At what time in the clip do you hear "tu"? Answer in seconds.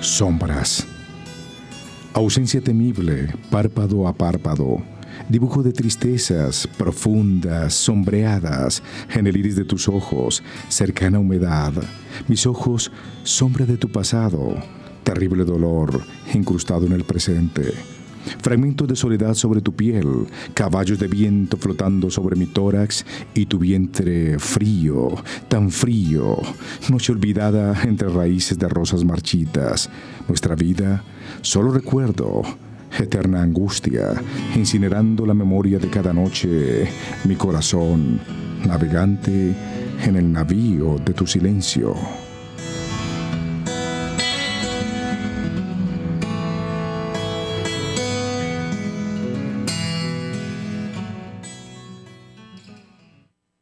13.76-13.92, 19.60-19.74, 23.46-23.58, 41.12-41.26